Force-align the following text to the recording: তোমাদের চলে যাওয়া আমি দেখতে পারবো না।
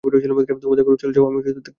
তোমাদের 0.03 0.83
চলে 0.95 1.13
যাওয়া 1.13 1.29
আমি 1.29 1.39
দেখতে 1.39 1.51
পারবো 1.51 1.57
না। 1.57 1.69